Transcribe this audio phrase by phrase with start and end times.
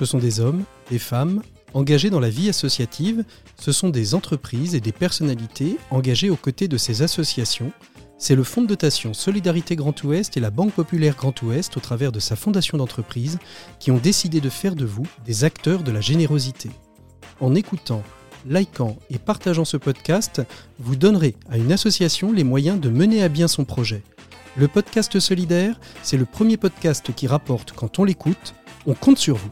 [0.00, 1.42] Ce sont des hommes, des femmes,
[1.74, 3.22] engagés dans la vie associative,
[3.60, 7.70] ce sont des entreprises et des personnalités engagées aux côtés de ces associations.
[8.16, 11.80] C'est le Fonds de dotation Solidarité Grand Ouest et la Banque Populaire Grand Ouest, au
[11.80, 13.38] travers de sa fondation d'entreprise,
[13.78, 16.70] qui ont décidé de faire de vous des acteurs de la générosité.
[17.38, 18.02] En écoutant,
[18.46, 20.40] likant et partageant ce podcast,
[20.78, 24.02] vous donnerez à une association les moyens de mener à bien son projet.
[24.56, 28.54] Le podcast solidaire, c'est le premier podcast qui rapporte quand on l'écoute,
[28.86, 29.50] on compte sur vous.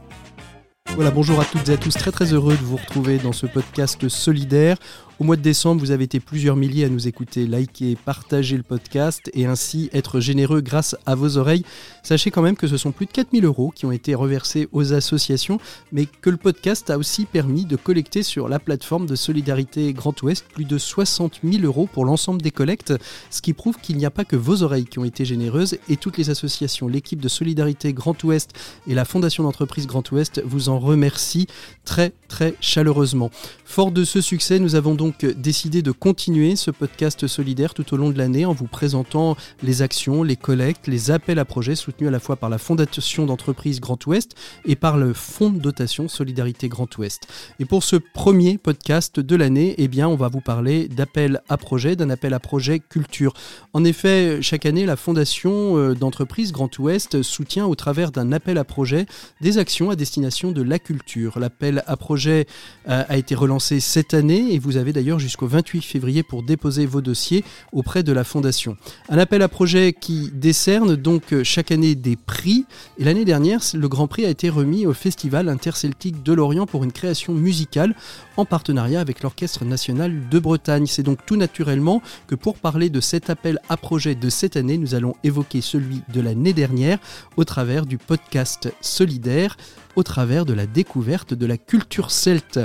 [0.94, 3.46] Voilà, bonjour à toutes et à tous, très très heureux de vous retrouver dans ce
[3.46, 4.76] podcast solidaire.
[5.20, 8.62] Au mois de décembre, vous avez été plusieurs milliers à nous écouter, liker, partager le
[8.62, 11.64] podcast et ainsi être généreux grâce à vos oreilles.
[12.04, 14.92] Sachez quand même que ce sont plus de 4000 euros qui ont été reversés aux
[14.92, 15.58] associations,
[15.90, 20.22] mais que le podcast a aussi permis de collecter sur la plateforme de Solidarité Grand
[20.22, 22.94] Ouest plus de 60 000 euros pour l'ensemble des collectes,
[23.30, 25.96] ce qui prouve qu'il n'y a pas que vos oreilles qui ont été généreuses et
[25.96, 28.52] toutes les associations, l'équipe de Solidarité Grand Ouest
[28.86, 31.48] et la Fondation d'entreprise Grand Ouest vous en remercient
[31.84, 33.32] très très chaleureusement.
[33.64, 37.96] Fort de ce succès, nous avons donc décidé de continuer ce podcast solidaire tout au
[37.96, 42.08] long de l'année en vous présentant les actions, les collectes, les appels à projets soutenus
[42.08, 44.34] à la fois par la Fondation d'entreprise Grand Ouest
[44.64, 47.28] et par le Fonds de dotation Solidarité Grand Ouest.
[47.60, 51.56] Et pour ce premier podcast de l'année, eh bien, on va vous parler d'appel à
[51.56, 53.34] projet, d'un appel à projet culture.
[53.72, 58.58] En effet, chaque année, la Fondation euh, d'entreprise Grand Ouest soutient au travers d'un appel
[58.58, 59.06] à projet
[59.40, 61.38] des actions à destination de la culture.
[61.38, 62.46] L'appel à projet
[62.88, 66.84] euh, a été relancé cette année et vous avez d'ailleurs jusqu'au 28 février pour déposer
[66.84, 68.76] vos dossiers auprès de la Fondation.
[69.08, 72.66] Un appel à projet qui décerne donc euh, chaque année des prix.
[72.98, 76.82] Et l'année dernière, le Grand Prix a été remis au Festival interceltique de Lorient pour
[76.82, 77.94] une création musicale
[78.36, 80.86] en partenariat avec l'Orchestre national de Bretagne.
[80.88, 84.78] C'est donc tout naturellement que pour parler de cet appel à projet de cette année,
[84.78, 86.98] nous allons évoquer celui de l'année dernière
[87.36, 89.56] au travers du podcast Solidaire,
[89.94, 92.58] au travers de la découverte de la culture celte.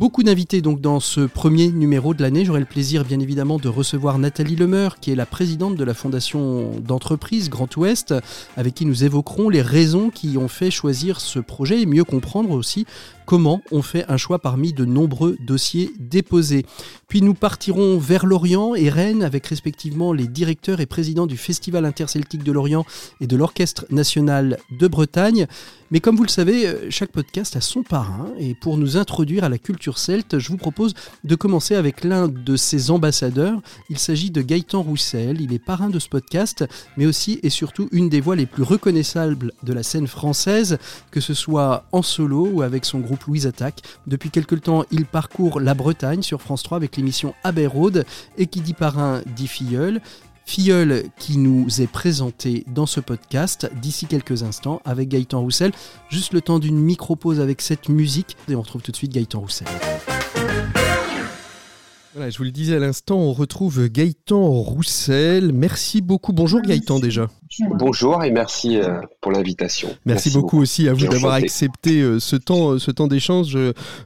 [0.00, 2.46] Beaucoup d'invités donc dans ce premier numéro de l'année.
[2.46, 5.92] J'aurai le plaisir bien évidemment de recevoir Nathalie Lemeur, qui est la présidente de la
[5.92, 8.14] fondation d'entreprise Grand Ouest,
[8.56, 12.52] avec qui nous évoquerons les raisons qui ont fait choisir ce projet et mieux comprendre
[12.52, 12.86] aussi
[13.26, 16.66] comment on fait un choix parmi de nombreux dossiers déposés.
[17.08, 21.84] Puis nous partirons vers Lorient et Rennes avec respectivement les directeurs et présidents du Festival
[21.84, 22.84] interceltique de Lorient
[23.20, 25.46] et de l'Orchestre national de Bretagne.
[25.92, 29.42] Mais comme vous le savez, euh, chaque podcast a son parrain et pour nous introduire
[29.42, 30.94] à la culture celte, je vous propose
[31.24, 33.60] de commencer avec l'un de ses ambassadeurs.
[33.88, 36.64] Il s'agit de Gaëtan Roussel, il est parrain de ce podcast,
[36.96, 40.78] mais aussi et surtout une des voix les plus reconnaissables de la scène française,
[41.10, 43.82] que ce soit en solo ou avec son groupe Louise Attaque.
[44.06, 48.04] Depuis quelques temps, il parcourt la Bretagne sur France 3 avec l'émission Abbey Road
[48.38, 50.00] et qui dit parrain dit filleul.
[50.44, 55.70] Filleul qui nous est présenté dans ce podcast d'ici quelques instants avec Gaëtan Roussel.
[56.08, 59.40] Juste le temps d'une micro-pause avec cette musique et on retrouve tout de suite Gaëtan
[59.40, 59.68] Roussel.
[62.14, 65.52] Voilà, je vous le disais à l'instant, on retrouve Gaëtan Roussel.
[65.52, 66.32] Merci beaucoup.
[66.32, 67.28] Bonjour Gaëtan déjà.
[67.78, 69.90] Bonjour et merci euh, pour l'invitation.
[70.04, 73.56] Merci, beaucoup, aussi à vous d'avoir accepté euh, ce temps, euh, ce temps d'échange.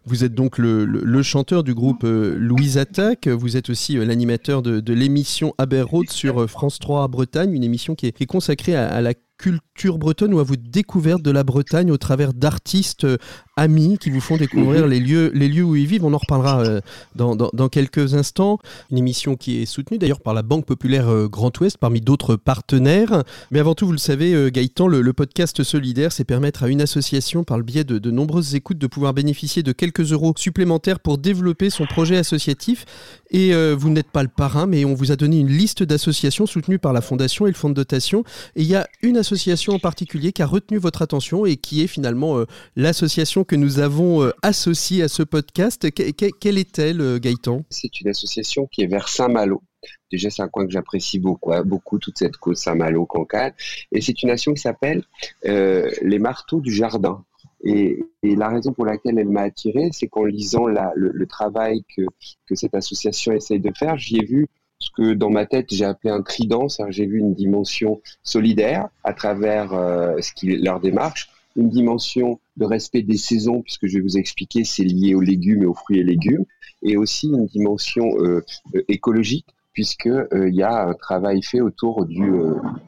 [0.04, 3.26] Vous êtes donc le, chanteur du groupe Louise Attaque.
[3.26, 8.06] Vous êtes aussi l'animateur de, l'émission Aber Road sur France 3 Bretagne, une émission qui
[8.06, 9.14] est, consacrée à, à la
[9.44, 13.18] culture bretonne ou à votre découverte de la Bretagne au travers d'artistes euh,
[13.56, 16.06] amis qui vous font découvrir les lieux, les lieux où ils vivent.
[16.06, 16.80] On en reparlera euh,
[17.14, 18.58] dans, dans, quelques instants.
[18.90, 22.36] Une émission qui est soutenue d'ailleurs par la Banque Populaire euh, Grand Ouest parmi d'autres
[22.36, 23.22] partenaires.
[23.50, 27.44] Mais avant tout, vous le savez, Gaëtan, le, podcast solidaire, c'est permettre à une association,
[27.44, 31.18] par le biais de, de nombreuses écoutes, de pouvoir bénéficier de quelques euros supplémentaires pour
[31.18, 32.86] développer son projet associatif.
[33.30, 36.78] Et vous n'êtes pas le parrain, mais on vous a donné une liste d'associations soutenues
[36.78, 38.24] par la Fondation et le Fonds de dotation.
[38.54, 39.33] Et il y a une association
[39.68, 42.46] en particulier qui a retenu votre attention et qui est finalement euh,
[42.76, 45.90] l'association que nous avons euh, associée à ce podcast.
[45.92, 47.64] quelle est-elle, euh, Gaëtan?
[47.70, 49.62] C'est une association qui est vers Saint-Malo.
[50.10, 53.54] Déjà, c'est un coin que j'apprécie beaucoup, hein, beaucoup toute cette côte Saint-Malo, Cancale.
[53.92, 55.02] Et c'est une nation qui s'appelle
[55.42, 57.24] les Marteaux du Jardin.
[57.64, 62.74] Et, la raison pour laquelle elle m'a attiré, c'est qu'en lisant le, travail que cette
[62.74, 64.48] association essaye de faire, j'y ai vu
[64.78, 69.12] ce que dans ma tête j'ai appelé un trident, j'ai vu une dimension solidaire à
[69.12, 74.02] travers euh, ce qui leur démarche, une dimension de respect des saisons, puisque je vais
[74.02, 76.44] vous expliquer, c'est lié aux légumes et aux fruits et légumes,
[76.82, 78.44] et aussi une dimension euh,
[78.74, 82.32] euh, écologique, puisqu'il il y a un travail fait autour du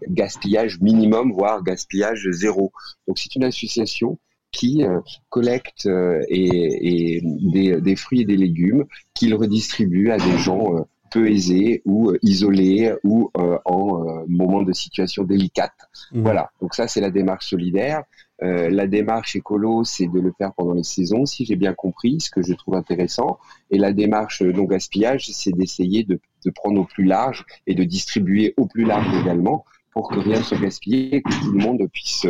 [0.09, 2.71] gaspillage minimum, voire gaspillage zéro.
[3.09, 4.21] Donc c'est une association
[4.53, 4.85] qui
[5.29, 5.89] collecte
[6.29, 8.85] et, des, des, fruits et des légumes,
[9.15, 10.87] qu'il redistribue à des gens
[11.17, 13.31] peu aisés ou isolés ou
[13.65, 15.73] en moment de situation délicate.
[16.13, 16.23] Mmh.
[16.23, 18.03] Voilà, donc ça c'est la démarche solidaire.
[18.41, 22.31] la démarche écolo, c'est de le faire pendant les saisons, si j'ai bien compris, ce
[22.31, 23.39] que je trouve intéressant.
[23.71, 27.85] Et la démarche non gaspillage, c'est d'essayer de, de, prendre au plus large et de
[27.85, 29.65] distribuer au plus large également
[29.97, 32.27] pour que rien ne soit gaspillé, que tout le monde puisse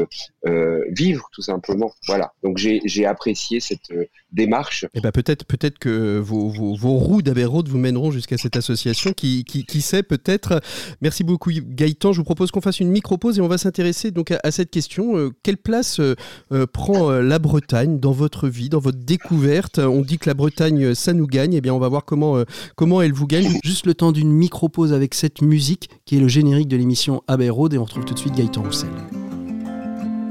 [0.47, 1.91] euh, vivre tout simplement.
[2.07, 2.33] Voilà.
[2.45, 4.85] Donc j'ai apprécié cette euh, démarche.
[4.85, 8.55] Et eh ben peut-être peut-être que vos, vos, vos roues d'Aberrode vous mèneront jusqu'à cette
[8.55, 10.61] association qui, qui, qui sait peut-être.
[11.01, 12.13] Merci beaucoup Gaëtan.
[12.13, 15.17] Je vous propose qu'on fasse une micro-pause et on va s'intéresser donc à, cette question.
[15.17, 16.01] Euh, quelle place
[16.73, 19.81] prend la Bretagne dans votre vie, dans votre découverte?
[19.81, 21.55] On dit que la Bretagne, ça nous gagne.
[21.55, 22.45] Eh bien, on va voir comment,
[22.77, 23.59] comment elle vous gagne.
[23.65, 27.25] Juste le temps d'une micro-pause avec cette musique qui est le générique de l'émission
[27.57, 28.91] Et on retrouve tout de suite Gaëtan Roussel.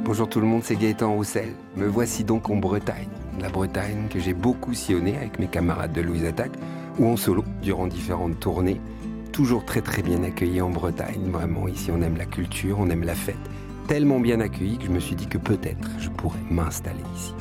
[0.04, 1.54] Bonjour tout le monde, c'est Gaëtan Roussel.
[1.76, 3.10] Me voici donc en Bretagne.
[3.42, 6.52] La Bretagne que j'ai beaucoup sillonnée avec mes camarades de Louise Attaque
[7.00, 8.80] ou en solo durant différentes tournées.
[9.32, 11.32] Toujours très très bien accueilli en Bretagne.
[11.32, 13.36] Vraiment, ici on aime la culture, on aime la fête.
[13.88, 17.34] Tellement bien accueilli que je me suis dit que peut-être je pourrais m'installer ici.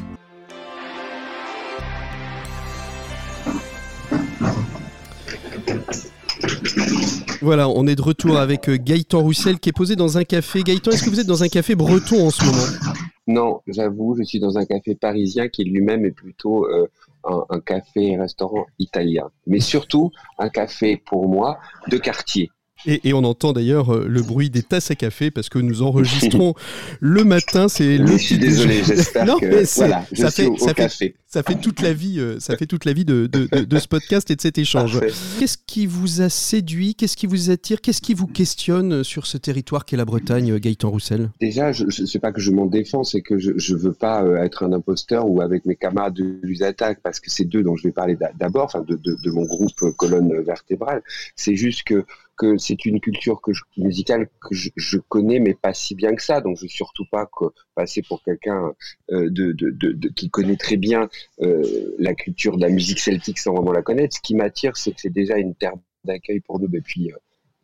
[7.44, 10.62] Voilà, on est de retour avec euh, Gaëtan Roussel qui est posé dans un café.
[10.62, 13.04] Gaëtan, est-ce que vous êtes dans un café breton en ce moment?
[13.26, 16.88] Non, j'avoue, je suis dans un café parisien qui lui-même est plutôt euh,
[17.22, 19.30] un, un, café et restaurant italien.
[19.46, 21.58] Mais surtout un café pour moi
[21.88, 22.50] de quartier.
[22.86, 26.54] Et, on entend d'ailleurs euh, le bruit des tasses à café parce que nous enregistrons
[27.00, 27.68] le matin.
[27.68, 28.06] C'est le.
[28.06, 32.20] Je suis désolé, j'espère que voilà, ça fait, ça fait, ça fait toute la vie,
[32.20, 35.00] euh, ça fait toute la vie de, de, ce podcast et de cet échange.
[35.40, 36.94] Qu'est-ce qui vous a séduit?
[36.94, 37.80] Qu'est-ce qui vous attire?
[37.80, 41.30] Qu'est-ce qui vous questionne sur ce territoire qu'est la Bretagne, euh, Gaëtan Roussel?
[41.40, 44.24] Déjà, je ne sais pas que je m'en défends, c'est que je ne veux pas
[44.44, 47.82] être un imposteur ou avec mes camarades de l'USATAC, parce que c'est d'eux dont je
[47.82, 51.02] vais parler d'abord, enfin de, de, mon groupe colonne vertébrale.
[51.34, 52.04] C'est juste que
[52.36, 56.22] que c'est une culture que je, musicale que je, connais, mais pas si bien que
[56.22, 56.40] ça.
[56.40, 58.72] Donc, je veux surtout pas que, passer pour quelqu'un
[59.12, 61.08] euh, de, de, de, qui connaît très bien
[61.42, 64.16] euh, la culture de la musique celtique sans vraiment la connaître.
[64.16, 65.74] Ce qui m'attire, c'est que c'est déjà une terre
[66.04, 67.10] d'accueil pour nous depuis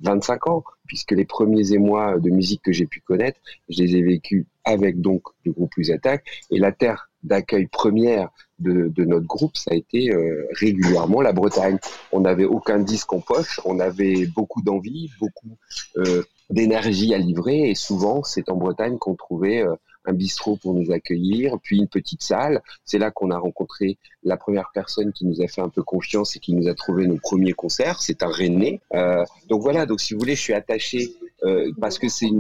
[0.01, 3.97] 25 euh, ans, puisque les premiers émois de musique que j'ai pu connaître, je les
[3.97, 9.57] ai vécus avec donc le groupe Plus et la terre d'accueil première de, notre groupe,
[9.57, 11.79] ça a été euh, régulièrement la Bretagne.
[12.13, 15.57] On n'avait aucun disque en poche, on avait beaucoup d'envie, beaucoup
[16.51, 19.65] d'énergie à livrer, et souvent c'est en Bretagne qu'on trouvait
[20.05, 22.63] un bistrot pour nous accueillir, puis une petite salle.
[22.85, 26.37] C'est là qu'on a rencontré la première personne qui nous a fait un peu confiance
[26.37, 28.01] et qui nous a trouvé nos premiers concerts.
[28.01, 28.81] C'est un René.
[28.95, 31.11] Euh, donc voilà, donc si vous voulez, je suis attaché
[31.45, 32.31] euh, parce que c'est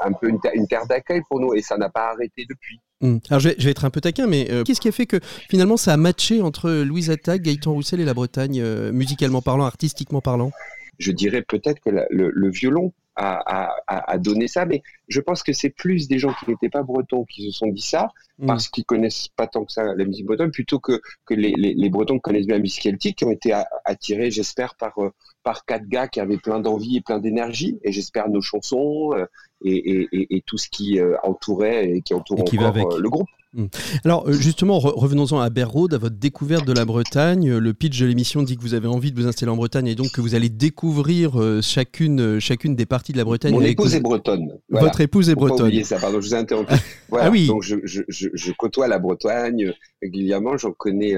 [0.00, 2.80] un peu une, terre d'accueil pour nous et ça n'a pas arrêté depuis.
[3.00, 3.20] Hum.
[3.28, 5.18] Alors je vais, être un peu taquin, mais euh, qu'est-ce qui a fait que
[5.48, 10.20] finalement ça a matché entre Louise Attaque, Gaëtan Roussel et la Bretagne, musicalement parlant, artistiquement
[10.20, 10.52] parlant?
[10.98, 16.08] Je dirais peut-être que le, violon à, donner ça, mais je pense que c'est plus
[16.08, 18.08] des gens qui n'étaient pas bretons qui se sont dit ça,
[18.38, 18.46] mm.
[18.46, 21.90] parce qu'ils connaissent pas tant que ça la musique bretonne, plutôt que, que les, les,
[21.90, 23.52] Bretons connaissent bien la musique celtique, qui ont été
[23.84, 25.12] attirés, j'espère, par, euh,
[25.42, 29.26] par quatre gars qui avaient plein d'envie et plein d'énergie, et j'espère nos chansons euh,
[29.64, 33.28] et, et, et, tout ce qui euh, entourait et qui entoure encore le groupe.
[33.54, 33.66] Hmm.
[34.04, 37.56] Alors euh, justement, revenons-en à Berrode, à votre découverte de la Bretagne.
[37.56, 39.94] Le pitch de l'émission dit que vous avez envie de vous installer en Bretagne et
[39.94, 43.54] donc que vous allez découvrir euh, chacune, euh, chacune des parties de la Bretagne.
[43.54, 44.58] Mon épouse est bretonne.
[44.70, 45.70] Votre épouse est bretonne.
[45.70, 46.74] Pas ça, pardon, je vous ai interrompu.
[47.08, 47.26] Voilà.
[47.28, 47.46] ah oui.
[47.46, 51.14] Donc je, je, je, côtoie la Bretagne régulièrement, j'en connais,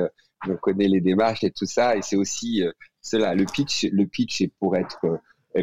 [0.61, 2.63] connais les démarches et tout ça, et c'est aussi
[3.01, 3.35] cela.
[3.35, 4.99] Le pitch, le pitch est pour être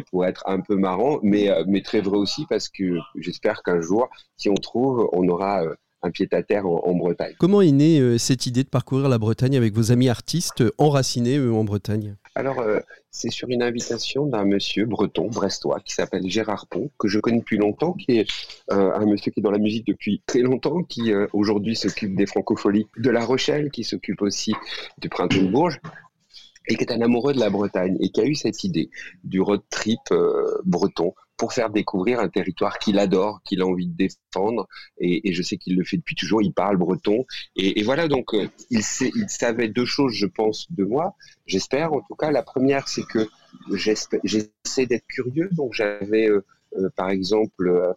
[0.02, 4.08] pour être un peu marrant, mais, mais très vrai aussi parce que j'espère qu'un jour,
[4.36, 5.64] si on trouve, on aura
[6.04, 7.34] un pied-à-terre en, Bretagne.
[7.38, 10.70] Comment est née euh, cette idée de parcourir la Bretagne avec vos amis artistes euh,
[10.78, 12.16] enracinés en Bretagne?
[12.34, 17.08] Alors, euh, c'est sur une invitation d'un monsieur breton, brestois, qui s'appelle Gérard Pont, que
[17.08, 18.26] je connais depuis longtemps, qui est
[18.70, 22.88] un monsieur qui est dans la musique depuis très longtemps, qui aujourd'hui s'occupe des francopholies
[22.98, 24.52] de La Rochelle, qui s'occupe aussi
[24.98, 25.80] du Printemps de Bourges,
[26.68, 28.90] et qui est un amoureux de la Bretagne et qui a eu cette idée
[29.22, 30.00] du road trip
[30.64, 34.68] breton pour faire découvrir un territoire qu'il adore, qu'il a envie de défendre.
[34.98, 36.42] Et, je sais qu'il le fait depuis toujours.
[36.42, 37.26] Il parle breton.
[37.56, 41.16] Et, voilà, donc euh, il, sait, il savait deux choses, je pense, de moi.
[41.46, 42.30] J'espère, en tout cas.
[42.30, 43.28] La première, c'est que
[43.72, 45.48] j'essaie d'être curieux.
[45.52, 46.44] Donc j'avais, euh,
[46.78, 47.94] euh, par exemple,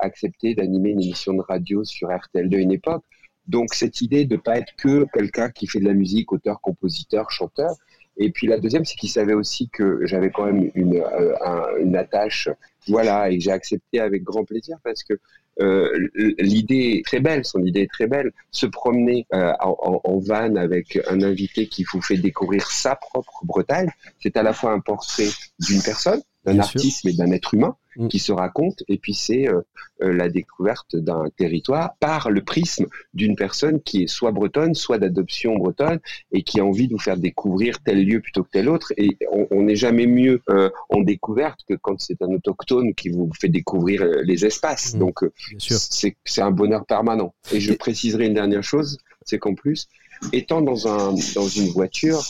[0.00, 3.02] accepté d'animer une émission de radio sur RTL de une époque.
[3.46, 6.60] Donc cette idée de ne pas être que quelqu'un qui fait de la musique, auteur,
[6.60, 7.74] compositeur, chanteur,
[8.16, 11.96] Et puis la deuxième, c'est qu'il savait aussi que j'avais quand même une, euh, une
[11.96, 12.48] attache,
[12.88, 15.14] voilà, et j'ai accepté avec grand plaisir parce que
[15.60, 18.32] euh, l'idée est très belle, son idée est très belle.
[18.50, 23.44] Se promener euh, en, en, van avec un invité qui vous fait découvrir sa propre
[23.44, 23.90] Bretagne,
[24.20, 25.28] c'est à la fois un portrait
[25.58, 28.08] d'une personne, d'un artiste et d'un être humain mm.
[28.08, 29.60] qui se raconte, et puis c'est euh,
[30.02, 34.98] euh, la découverte d'un territoire par le prisme d'une personne qui est soit bretonne, soit
[34.98, 36.00] d'adoption bretonne,
[36.32, 38.92] et qui a envie de vous faire découvrir tel lieu plutôt que tel autre.
[38.96, 39.16] Et
[39.50, 43.48] on n'est jamais mieux euh, en découverte que quand c'est un autochtone qui vous fait
[43.48, 44.94] découvrir les espaces.
[44.94, 44.98] Mm.
[44.98, 45.20] Donc
[45.58, 47.34] c'est un bonheur permanent.
[47.52, 49.88] Et je préciserai une dernière chose, c'est qu'en plus,
[50.32, 52.22] étant dans, un, dans une voiture,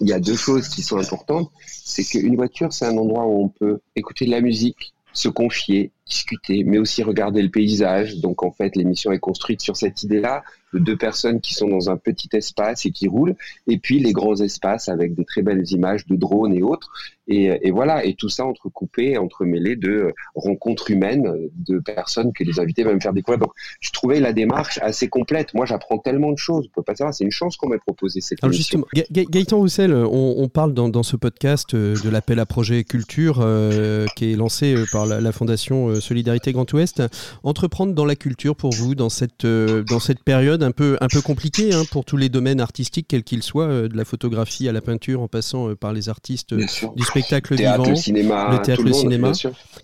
[0.00, 1.50] il y a deux choses qui sont importantes.
[1.66, 5.92] C'est qu'une voiture, c'est un endroit où on peut écouter de la musique, se confier,
[6.06, 8.18] discuter, mais aussi regarder le paysage.
[8.20, 10.42] Donc en fait, l'émission est construite sur cette idée-là
[10.74, 13.36] de deux personnes qui sont dans un petit espace et qui roulent,
[13.68, 16.90] et puis les grands espaces avec des très belles images de drones et autres.
[17.26, 22.84] Et, voilà, et tout ça entrecoupé, entremêlé de rencontres humaines de personnes que les invités
[22.84, 23.38] vont me faire découvrir.
[23.38, 25.54] Donc je trouvais la démarche assez complète.
[25.54, 26.66] Moi, j'apprends tellement de choses.
[26.66, 27.14] On peut pas savoir.
[27.14, 28.84] C'est une chance qu'on m'ait proposé cette Alors émission.
[28.94, 34.04] Justement, Gaëtan Roussel, on, parle dans, ce podcast euh, de l'appel à projet culture euh,
[34.16, 37.02] qui est lancé euh, par la Fondation euh, Solidarité Grand Ouest.
[37.42, 41.08] Entreprendre dans la culture pour vous dans cette, euh, dans cette période un peu, un
[41.08, 44.68] peu compliquée hein, pour tous les domaines artistiques, quels qu'ils soient, euh, de la photographie
[44.68, 48.82] à la peinture en passant par les artistes du spectacle vivant, le cinéma, le théâtre,
[48.82, 49.32] le, cinéma.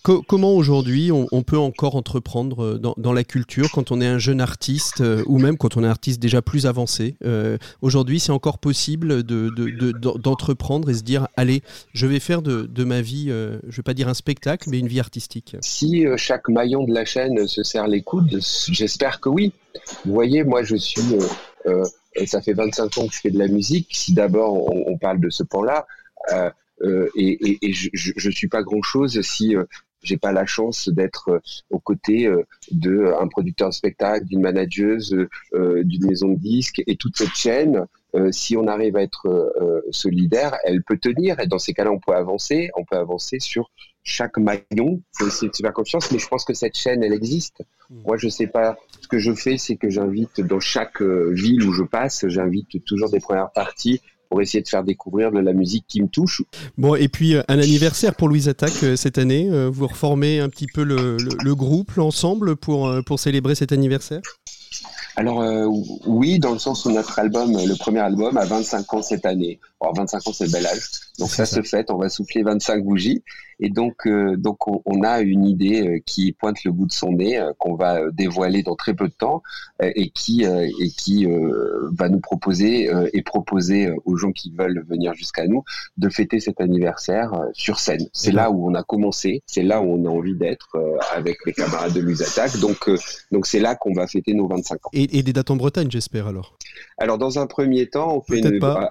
[0.02, 4.40] comment aujourd'hui on, peut encore entreprendre dans, dans, la culture quand on est un jeune
[4.40, 7.16] artiste ou même quand on est un artiste déjà plus avancé
[7.80, 11.62] Aujourd'hui, c'est encore possible d'entreprendre de, de, et se dire allez,
[11.92, 14.78] je vais faire de, de ma vie, je ne vais pas dire un spectacle, mais
[14.78, 15.56] une vie artistique?
[15.60, 19.52] Si euh, chaque maillon de la chaîne se serre les coudes J'espère que oui.
[20.04, 21.14] Vous voyez, moi, je suis.
[21.66, 21.84] Euh,
[22.16, 23.88] euh, ça fait 25 ans que je fais de la musique.
[23.92, 25.86] Si d'abord on, parle de ce pan-là,
[27.14, 29.54] et, je ne suis pas grand-chose si
[30.02, 31.40] j'ai pas la chance d'être
[31.70, 32.28] aux côtés
[32.72, 35.16] d'un producteur de spectacle, d'une manageuse,
[35.52, 37.86] d'une maison de disques et toute cette chaîne.
[38.30, 39.52] Si on arrive à être
[39.90, 42.70] solidaire, elle peut tenir et dans ces cas-là, on peut avancer.
[42.76, 43.70] On peut avancer sur
[44.02, 45.02] chaque maillon.
[45.16, 47.62] faut essayer de se faire confiance, mais je pense que cette chaîne, elle existe.
[47.90, 48.02] Hmm.
[48.06, 48.76] Moi, je sais pas.
[49.00, 52.84] Ce que je fais, c'est que j'invite dans chaque euh, ville où je passe, j'invite
[52.84, 56.42] toujours des premières parties pour essayer de faire découvrir de la musique qui me touche.
[56.78, 59.50] Bon, et puis euh, un anniversaire pour Louise Attaque euh, cette année.
[59.70, 64.20] Vous reformez un petit peu le, le groupe, l'ensemble, pour, pour célébrer cet anniversaire?
[65.16, 65.42] Alors
[66.06, 69.58] oui, dans le sens où notre album, le premier album, a 25 ans cette année.
[69.80, 70.80] Alors 25 ans, c'est bel âge.
[71.20, 73.22] Donc ça, se fait, on va souffler 25 bougies.
[73.60, 77.12] Et donc, euh, donc on, a une idée euh, qui pointe le bout de son
[77.12, 79.42] nez, euh, qu'on va dévoiler dans très peu de temps,
[79.82, 81.26] et qui, et qui
[81.92, 85.64] va nous proposer et proposer aux gens qui veulent venir jusqu'à nous
[85.96, 88.06] de fêter cet anniversaire sur scène.
[88.12, 90.78] C'est là où on a commencé, c'est là où on a envie d'être
[91.14, 92.58] avec les camarades de Attack.
[92.60, 92.90] Donc,
[93.30, 94.90] donc c'est là qu'on va fêter nos 25 ans.
[94.92, 96.58] Et, et des dates en Bretagne, j'espère alors?
[96.98, 98.42] Alors dans un premier temps, on fait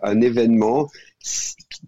[0.03, 0.89] un événement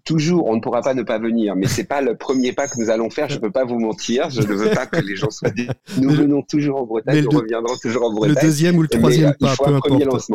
[0.04, 2.78] toujours, on ne pourra pas ne pas venir, mais c'est pas le premier pas que
[2.78, 3.28] nous allons faire.
[3.28, 4.30] Je ne peux pas vous mentir.
[4.30, 5.50] Je ne veux pas que les gens soient.
[5.50, 5.68] Dit,
[6.00, 8.36] nous venons toujours en Bretagne, nous reviendrons toujours en Bretagne.
[8.36, 10.30] Le deuxième ou le troisième pas, peu importe.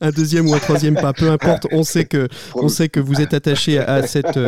[0.00, 1.66] Un deuxième ou un troisième pas, peu importe.
[1.72, 4.38] On sait que, on sait que vous êtes attaché à cette,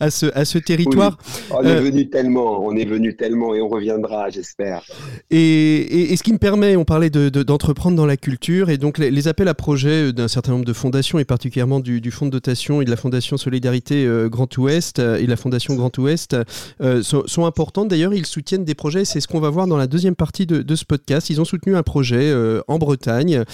[0.00, 1.18] à ce, à ce territoire.
[1.50, 4.82] On est euh, venu tellement, on est venu tellement, et on reviendra, j'espère.
[5.30, 8.98] Et, et, ce qui me permet, on parlait d'entreprendre de, dans la culture, et donc
[8.98, 12.30] les, appels à projets d'un certain nombre de fondations, et particulièrement du, du fonds de
[12.30, 16.36] dotation et de la fondation Solidarité euh, Grand Ouest euh, et la Fondation Grand Ouest
[16.80, 17.88] euh, sont, importantes.
[17.88, 20.74] D'ailleurs, ils soutiennent des projets, c'est ce qu'on va voir dans la deuxième partie de,
[20.74, 21.30] ce podcast.
[21.30, 22.34] Ils ont soutenu un projet
[22.68, 23.44] en Bretagne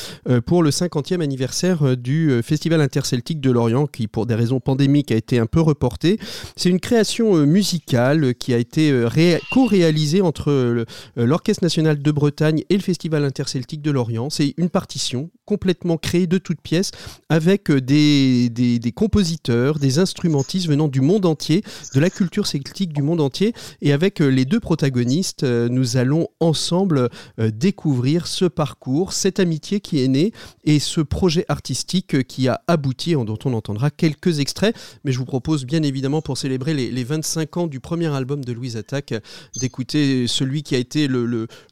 [0.47, 5.17] pour le 50e anniversaire du Festival interceltique de Lorient, qui pour des raisons pandémiques a
[5.17, 6.19] été un peu reporté.
[6.57, 9.07] C'est une création musicale qui a été
[9.51, 10.85] co-réalisée entre
[11.17, 14.31] l'Orchestre national de Bretagne et le Festival interceltique de Lorient.
[14.31, 16.93] C'est une partition complètement créée de toutes pièces
[17.29, 21.63] avec des, des compositeurs des instrumentistes venant du monde entier,
[21.95, 23.53] de la culture celtique du monde entier.
[23.83, 27.09] Et avec euh, les deux protagonistes, euh, nous allons ensemble
[27.39, 30.33] euh, découvrir ce parcours, cette amitié qui est née
[30.65, 34.75] et ce projet artistique qui a abouti, dont on entendra quelques extraits.
[35.05, 38.53] Mais je vous propose bien évidemment pour célébrer les, 25 ans du premier album de
[38.53, 39.15] Louise Attaque,
[39.57, 41.25] d'écouter celui qui a été le,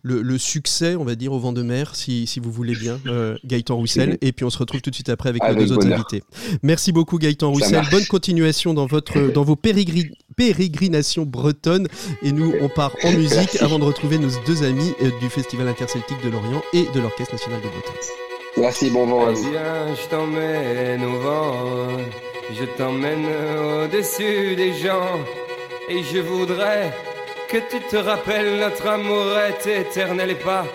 [0.02, 2.98] le, succès, on va dire, au vent de mer, si, si vous voulez bien,
[3.44, 4.18] Gaëtan Roussel.
[4.22, 6.22] Et puis on se retrouve tout de suite après avec, nos deux autres invités.
[6.62, 11.88] Merci beaucoup Gaëtan Roussel bonne continuation dans, votre, dans vos pérégrinations bretonnes.
[12.22, 15.68] Et nous, on part en musique avant de retrouver nos deux amis euh, du Festival
[15.68, 17.94] interceltique de Lorient et de l'Orchestre national de Bretagne.
[18.56, 19.50] Merci, bon vent à vous.
[19.50, 21.54] Viens, je t'emmène au vent,
[22.58, 23.26] je t'emmène
[23.84, 25.20] au-dessus des gens,
[25.88, 26.92] et je voudrais
[27.48, 30.66] que tu te rappelles notre amour est éternel et pas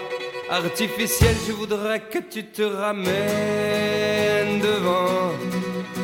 [0.50, 1.36] artificiel.
[1.48, 3.12] Je voudrais que tu te ramènes
[4.60, 5.23] devant,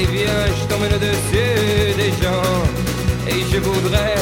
[0.00, 2.64] Allez, viens, je t'emmène au-dessus des gens.
[3.26, 4.14] Et je voudrais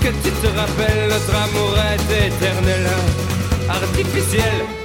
[0.00, 2.86] que tu te rappelles, notre amour est éternel,
[3.68, 4.79] artificiel.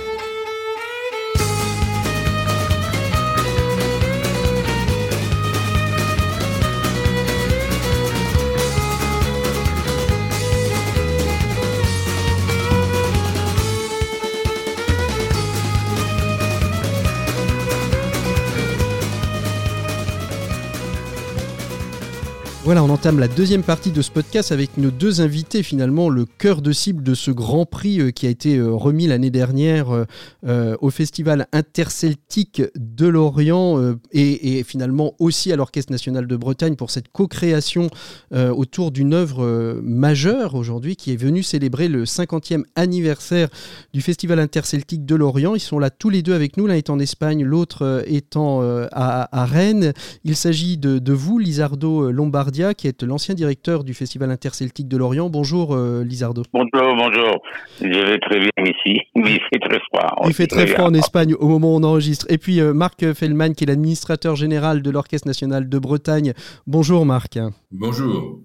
[22.66, 26.26] Voilà, on entame la deuxième partie de ce podcast avec nos deux invités, finalement, le
[26.26, 30.08] cœur de cible de ce grand prix euh, qui a été euh, remis l'année dernière
[30.48, 36.90] euh, au Festival interceltique de Lorient et, finalement aussi à l'Orchestre national de Bretagne pour
[36.90, 37.90] cette co-création
[38.34, 43.50] autour d'une œuvre majeure aujourd'hui qui est venue célébrer le 50e anniversaire
[43.94, 45.56] du Festival interceltique de Lorient.
[45.56, 49.46] Ils sont là tous les deux avec nous, l'un est en Espagne, l'autre étant à,
[49.46, 49.94] Rennes.
[50.24, 54.96] Il s'agit de, de vous, Lizardo Lombardi qui est l'ancien directeur du Festival interceltique de
[54.96, 55.30] Lorient.
[55.30, 56.44] Bonjour euh, Lizardo.
[56.54, 57.42] Bonjour, bonjour.
[57.82, 60.16] Je vais très bien ici, mais il fait très froid.
[60.26, 62.26] Il fait très froid en Espagne au moment où on enregistre.
[62.30, 66.34] Et puis euh, Marc Fellman, qui est l'administrateur général de l'Orchestre national de Bretagne.
[66.66, 67.38] Bonjour Marc.
[67.72, 68.40] Bonjour.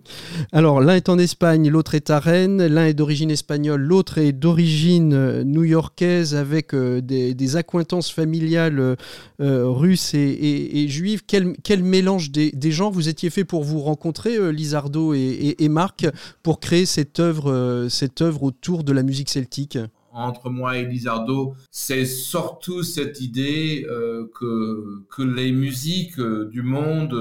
[0.53, 2.67] Alors l'un est en Espagne, l'autre est à Rennes.
[2.67, 8.97] L'un est d'origine espagnole, l'autre est d'origine euh, new-yorkaise avec des, accointances familiales
[9.41, 11.23] russes et, juives.
[11.27, 15.13] Quel, quel mélange des, des gens vous étiez fait pour vous rencontrer rencontré euh, Lizardo
[15.13, 16.07] et, Marc
[16.43, 19.79] pour créer cette œuvre, euh, cette œuvre autour de la musique celtique
[20.13, 27.15] entre moi et Lizardo, c'est surtout cette idée euh, que, que les musiques du monde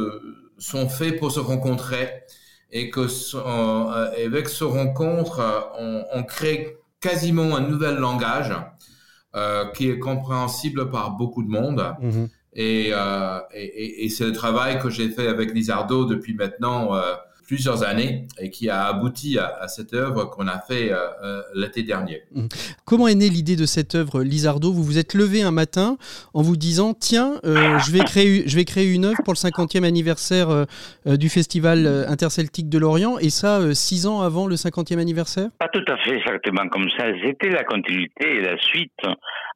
[0.57, 2.09] sont faites pour se rencontrer
[2.71, 3.01] et que
[4.25, 8.55] avec ce rencontre, on, crée quasiment un nouvel langage
[9.75, 11.83] qui est compréhensible par beaucoup de monde.
[12.59, 17.13] Euh, et, et, c'est le travail que j'ai fait avec Lizardo depuis maintenant euh,
[17.47, 22.21] plusieurs années et qui a abouti à, cette œuvre qu'on a fait euh, l'été dernier.
[22.33, 22.47] Mmh.
[22.85, 24.73] Comment est née l'idée de cette œuvre, Lizardo?
[24.73, 25.97] Vous vous êtes levé un matin
[26.33, 29.83] en vous disant tiens, je, vais créer, je vais créer une œuvre pour le 50e
[29.83, 30.65] anniversaire
[31.05, 35.49] du Festival interceltique de Lorient, et ça six ans avant le 50e anniversaire?
[35.59, 37.05] Pas tout à fait exactement comme ça.
[37.25, 38.91] C'était la continuité et la suite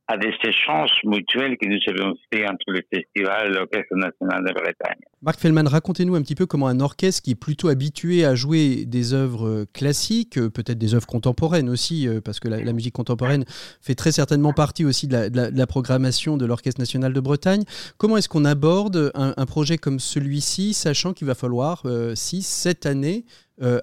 [0.08, 4.54] à des échanges mutuels que nous avions fait entre le festival et l'Orchestre national de
[4.54, 5.00] Bretagne.
[5.22, 8.84] Marc Fellman, racontez-nous un petit peu comment un orchestre qui est plutôt habitué à jouer
[8.86, 13.46] des œuvres classiques, euh, peut-être des œuvres contemporaines aussi, euh, parce que la, musique contemporaine
[13.82, 17.63] fait très certainement partie aussi de la, programmation de l'Orchestre national de Bretagne.
[17.98, 22.86] Comment est-ce qu'on aborde un, projet comme celui-ci, sachant qu'il va falloir 6, euh, 7
[22.86, 23.26] années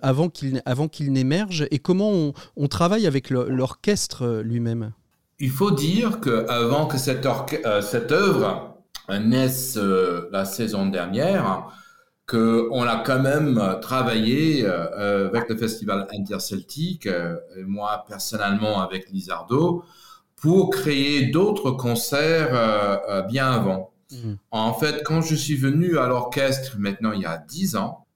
[0.02, 1.66] avant qu'il n'émerge?
[1.70, 4.92] Et comment on travaille avec l'orchestre lui-même?
[5.40, 8.76] Il faut dire qu'avant que cette, euh, cette œuvre
[9.08, 11.68] naisse euh, la saison dernière,
[12.26, 19.82] qu'on a quand même travaillé euh, avec le festival interceltique, et moi personnellement avec Lizardo,
[20.36, 23.90] pour créer d'autres concerts bien avant.
[24.12, 24.34] Mmh.
[24.52, 28.06] En fait, quand je suis venu à l'orchestre maintenant il y a dix ans,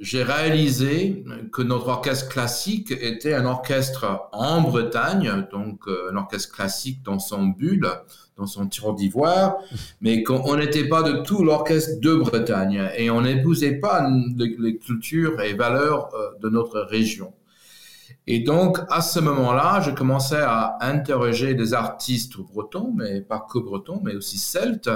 [0.00, 6.54] j'ai réalisé que notre orchestre classique était un orchestre en Bretagne, donc euh, un orchestre
[6.54, 7.86] classique dans son bulle,
[8.38, 9.58] dans son tir d'ivoire,
[10.00, 14.08] mais qu'on n'était pas de tout l'orchestre de Bretagne et on n'épousait pas
[14.38, 17.34] les, cultures et valeurs euh, de notre région.
[18.26, 23.58] Et donc, à ce moment-là, je commençais à interroger des artistes bretons, mais pas que
[23.58, 24.90] bretons, mais aussi celtes,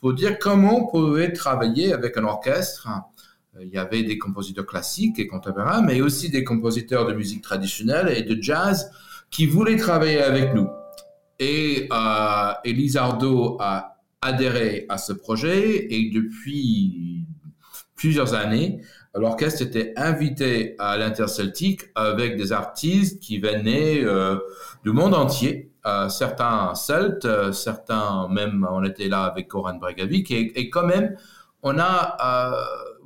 [0.00, 2.88] pour dire comment on pouvait travailler avec un orchestre
[3.62, 8.08] il y avait des compositeurs classiques et contemporains, mais aussi des compositeurs de musique traditionnelle
[8.16, 8.90] et de jazz
[9.30, 10.68] qui voulaient travailler avec nous.
[11.38, 17.24] Et, euh, Elisardo a adhéré à ce projet et depuis
[17.94, 18.80] plusieurs années,
[19.14, 24.36] l'orchestre était invité à l'Interceltique avec des artistes qui venaient euh,
[24.84, 25.70] du monde entier
[26.10, 31.16] certains celtes, certains même, on était là avec Coran Breivik, et, et, quand même,
[31.62, 32.54] on a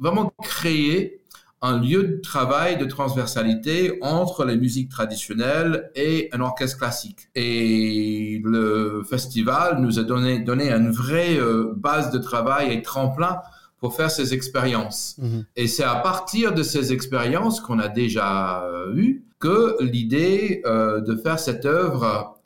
[0.03, 1.23] vraiment créé
[1.62, 7.29] un lieu de travail de transversalité entre les musiques traditionnelles et un orchestre classique.
[7.37, 13.38] Et le festival nous a donné, donné une vraie euh, base de travail et tremplin
[13.79, 15.17] pour faire ces expériences.
[15.19, 15.45] Mhm.
[15.55, 21.01] Et c'est à partir de ces expériences qu'on a déjà euh, eues que l'idée euh,
[21.01, 22.41] de faire cette œuvre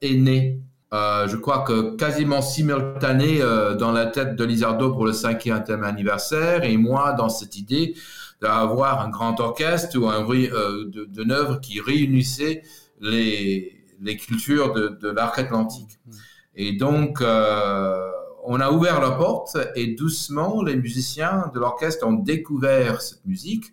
[0.00, 0.60] est née.
[0.92, 3.40] Je crois que quasiment simultané
[3.78, 7.94] dans la tête de Lizardo pour le cinquième anniversaire et moi dans cette idée
[8.40, 12.62] d'avoir un grand orchestre ou un euh, de, œuvre qui réunissait
[13.00, 15.98] les, les cultures de, de l'arc atlantique.
[16.06, 16.12] Mm.
[16.56, 18.10] Et donc, euh,
[18.44, 23.64] on a ouvert la porte et doucement, les musiciens de l'orchestre ont découvert cette musique.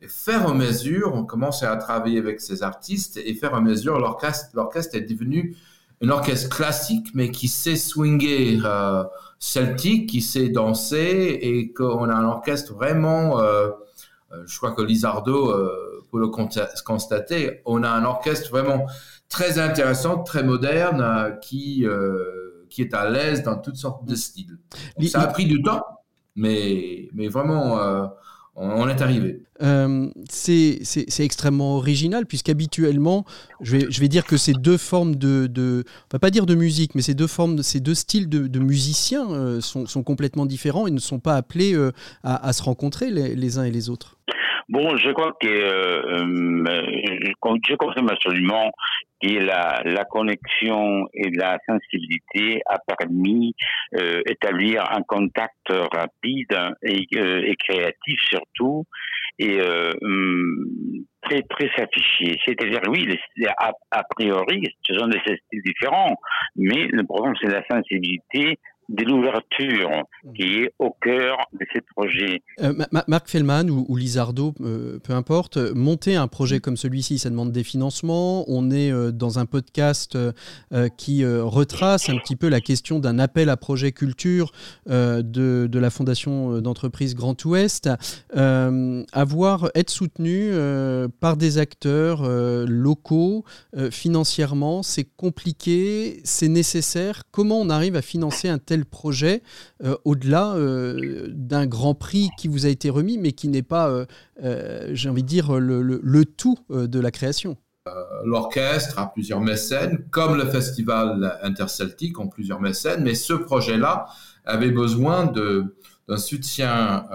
[0.00, 3.98] Et faire en mesure, on commençait à travailler avec ces artistes et faire en mesure,
[3.98, 5.56] l'orchestre, l'orchestre est devenu
[6.02, 9.04] un orchestre classique, mais qui sait swinger euh,
[9.38, 13.70] celtique, qui sait danser et qu'on a un orchestre vraiment euh,
[14.34, 18.86] euh, je crois que Lizardo, euh, pour le constater, on a un orchestre vraiment
[19.28, 21.84] très intéressant, très moderne, qui,
[22.70, 24.58] qui est à l'aise dans toutes sortes de styles.
[25.08, 25.84] ça a pris du temps,
[26.36, 28.10] mais, mais vraiment,
[28.56, 29.42] on, est arrivé.
[29.62, 30.80] Euh, c'est
[31.20, 33.24] extrêmement original, puisqu'habituellement,
[33.60, 36.46] je vais, je vais dire que ces deux formes de, de, On va pas dire
[36.46, 40.86] de musique, mais ces deux, formes, ces deux styles de, musiciens sont, sont, complètement différents
[40.86, 41.74] et ne sont pas appelés
[42.22, 44.16] à, à, se rencontrer les uns et les autres.
[44.68, 46.24] Bon, je crois que euh,
[46.68, 48.70] euh, je confirme absolument
[49.22, 53.54] que la, la connexion et la sensibilité a permis
[53.96, 58.84] euh, établir un contact rapide et, euh, et créatif surtout
[59.38, 62.38] et euh, hum, très très affiché.
[62.44, 63.06] C'est-à-dire oui,
[63.58, 66.16] a, a priori, ce sont des styles différents,
[66.56, 69.90] mais le problème c'est la sensibilité de l'ouverture
[70.34, 72.42] qui est au cœur de ces projets.
[72.60, 72.72] Euh,
[73.06, 77.64] Marc Fellman ou, Lizardo, euh, peu importe, monter un projet comme celui-ci, ça demande des
[77.64, 78.44] financements.
[78.48, 80.18] On est euh, dans un podcast
[80.96, 84.52] qui retrace un petit peu la question d'un appel à projet culture
[84.86, 87.88] de, de, la fondation d'entreprise Grand Ouest.
[88.32, 90.50] avoir, être soutenu
[91.20, 92.22] par des acteurs
[92.66, 93.44] locaux
[93.90, 97.22] financièrement, c'est compliqué, c'est nécessaire.
[97.30, 99.42] Comment on arrive à financer un tel projet
[99.84, 103.88] euh, au-delà euh, d'un grand prix qui vous a été remis, mais qui n'est pas,
[104.42, 107.56] euh, j'ai envie de dire, le, tout de la création.
[108.24, 114.06] L'orchestre a plusieurs mécènes, comme le festival interceltique ont plusieurs mécènes, mais ce projet-là
[114.46, 117.06] avait besoin d'un soutien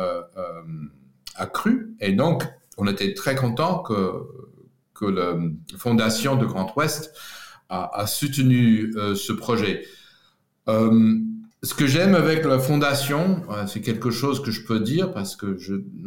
[1.35, 2.43] accru, et donc
[2.77, 4.11] on était très content que,
[4.93, 5.35] que la
[5.75, 7.15] fondation de Grand Ouest
[7.69, 9.83] a, soutenu ce projet
[11.61, 15.35] ce que j'aime avec la fondation, euh, c'est quelque chose que je peux dire parce
[15.35, 15.57] que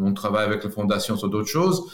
[0.00, 1.84] on travaille avec la fondation sur d'autres choses.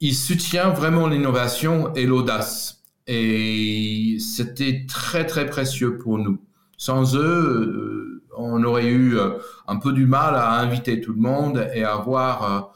[0.00, 2.82] Il soutient vraiment l'innovation et l'audace.
[3.06, 6.38] Et c'était très, très précieux pour nous.
[6.76, 9.30] Sans eux, euh, on aurait eu euh,
[9.66, 12.74] un peu du mal à inviter tout le monde et à avoir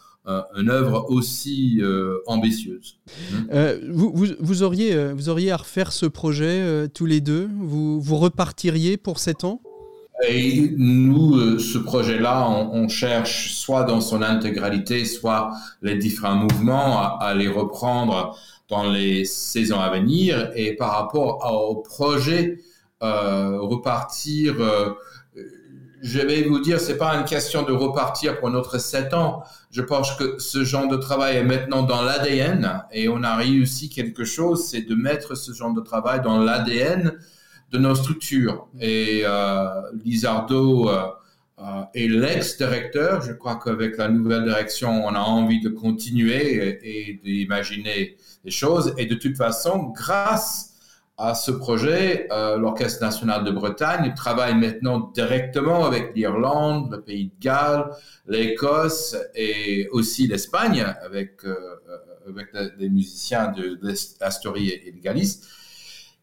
[0.56, 1.82] une œuvre aussi
[2.26, 3.00] ambitieuse.
[3.90, 7.50] vous, vous, auriez, vous auriez à refaire ce projet tous les deux?
[7.58, 9.60] Vous, vous repartiriez pour sept ans?
[10.28, 17.18] Et nous, euh, ce projet-là, on, cherche soit dans son intégralité, soit les différents mouvements
[17.18, 18.36] à, les reprendre
[18.68, 20.50] dans les saisons à venir.
[20.54, 22.60] Et par rapport au projet,
[23.02, 24.90] euh, repartir, euh,
[26.02, 29.42] je vais vous dire, c'est pas une question de repartir pour notre sept ans.
[29.70, 33.88] Je pense que ce genre de travail est maintenant dans l'ADN et on a réussi
[33.88, 37.12] quelque chose, c'est de mettre ce genre de travail dans l'ADN
[37.72, 38.68] de nos structures.
[38.80, 39.66] Et euh,
[40.04, 41.06] Lizardo euh,
[41.58, 43.22] euh, est l'ex-directeur.
[43.22, 48.94] Je crois qu'avec la nouvelle direction, on a envie de continuer et, d'imaginer des choses.
[48.98, 50.68] Et de toute façon, grâce
[51.16, 57.34] à ce projet, l'Orchestre national de Bretagne travaille maintenant directement avec l'Irlande, le Pays de
[57.38, 57.90] Galles,
[58.26, 61.42] l'Écosse et aussi l'Espagne avec,
[62.26, 63.78] avec des musiciens de,
[64.20, 65.42] l'Astorie et de Galice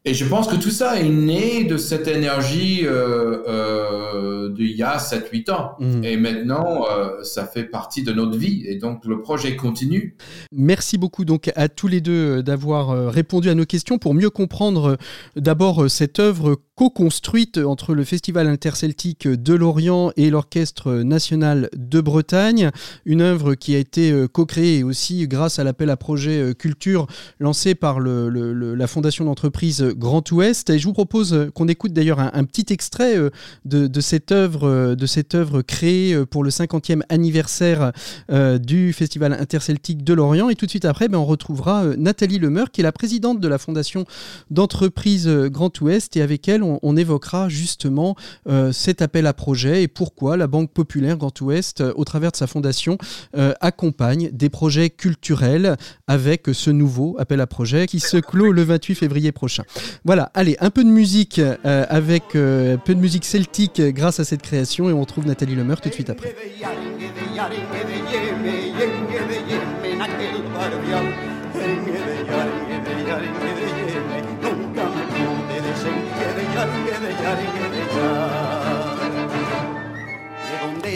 [0.05, 4.81] et je pense que tout ça est né de cette énergie euh, euh, d'il y
[4.81, 5.75] a 7-8 ans.
[5.79, 6.03] Mm.
[6.05, 8.63] Et maintenant, euh, ça fait partie de notre vie.
[8.65, 10.15] Et donc, le projet continue.
[10.53, 14.97] Merci beaucoup donc à tous les deux d'avoir répondu à nos questions pour mieux comprendre
[15.35, 22.71] d'abord cette œuvre co-construite entre le Festival interceltique de Lorient et l'Orchestre national de Bretagne.
[23.03, 27.07] Une œuvre qui a été co-créée aussi grâce à l'appel à projet culture
[27.41, 30.77] lancé par la fondation d'entreprise Grand Ouest.
[30.77, 33.17] Je vous propose qu'on écoute d'ailleurs un, petit extrait
[33.65, 37.91] de, cette œuvre, de cette œuvre créée pour le 50e anniversaire
[38.29, 40.47] du Festival interceltique de Lorient.
[40.47, 43.47] Et tout de suite après, ben, on retrouvera Nathalie Lemeur, qui est la présidente de
[43.49, 44.05] la fondation
[44.49, 46.15] d'entreprise Grand Ouest.
[46.15, 48.15] Et avec elle, on, évoquera justement
[48.47, 52.31] euh, cet appel à projet et pourquoi la Banque Populaire Grand Ouest, euh, au travers
[52.31, 52.97] de sa fondation,
[53.35, 55.77] euh, accompagne des projets culturels
[56.07, 59.63] avec ce nouveau appel à projet qui se clôt le 28 février prochain.
[60.05, 64.41] Voilà, allez, un peu de musique avec un peu de musique celtique grâce à cette
[64.41, 66.35] création et on retrouve Nathalie Lemeur tout de suite après.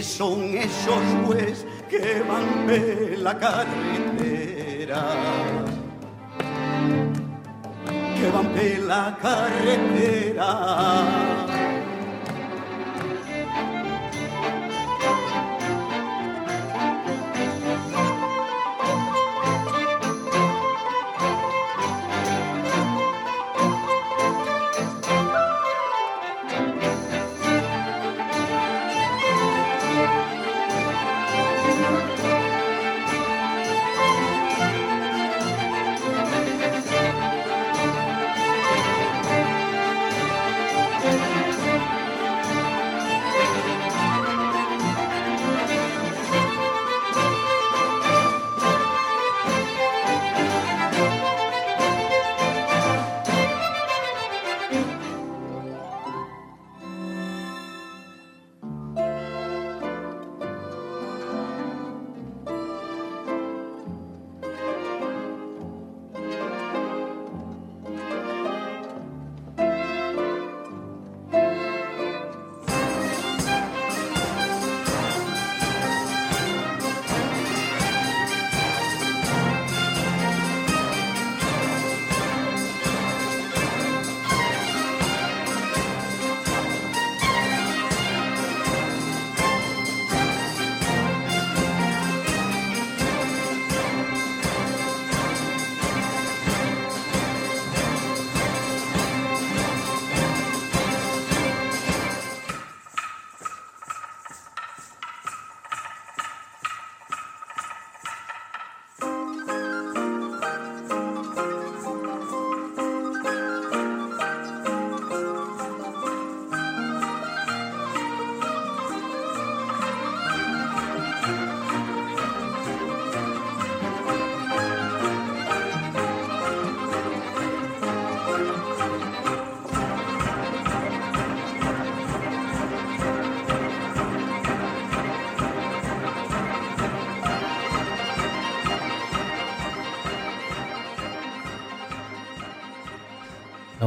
[0.03, 5.01] ¿De dónde son esos pues que van de la carretera?
[8.19, 10.49] Que van de la carretera.